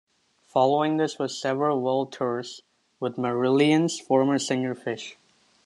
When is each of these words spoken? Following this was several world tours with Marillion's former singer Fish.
Following 0.47 0.97
this 0.97 1.19
was 1.19 1.37
several 1.39 1.79
world 1.79 2.11
tours 2.11 2.63
with 2.99 3.17
Marillion's 3.17 3.99
former 3.99 4.39
singer 4.39 4.73
Fish. 4.73 5.15